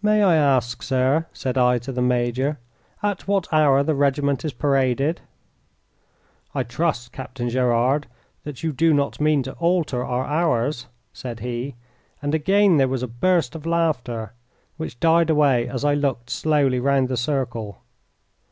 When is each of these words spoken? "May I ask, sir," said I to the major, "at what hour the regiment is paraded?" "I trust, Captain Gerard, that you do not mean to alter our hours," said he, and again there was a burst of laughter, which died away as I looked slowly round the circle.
"May 0.00 0.22
I 0.22 0.36
ask, 0.36 0.80
sir," 0.80 1.26
said 1.32 1.58
I 1.58 1.78
to 1.78 1.90
the 1.90 2.00
major, 2.00 2.60
"at 3.02 3.26
what 3.26 3.52
hour 3.52 3.82
the 3.82 3.96
regiment 3.96 4.44
is 4.44 4.52
paraded?" 4.52 5.22
"I 6.54 6.62
trust, 6.62 7.10
Captain 7.10 7.50
Gerard, 7.50 8.06
that 8.44 8.62
you 8.62 8.72
do 8.72 8.94
not 8.94 9.20
mean 9.20 9.42
to 9.42 9.54
alter 9.54 10.04
our 10.04 10.24
hours," 10.24 10.86
said 11.12 11.40
he, 11.40 11.74
and 12.22 12.32
again 12.32 12.76
there 12.76 12.86
was 12.86 13.02
a 13.02 13.08
burst 13.08 13.56
of 13.56 13.66
laughter, 13.66 14.34
which 14.76 15.00
died 15.00 15.30
away 15.30 15.66
as 15.66 15.84
I 15.84 15.94
looked 15.94 16.30
slowly 16.30 16.78
round 16.78 17.08
the 17.08 17.16
circle. 17.16 17.78